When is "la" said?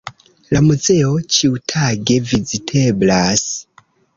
0.55-0.61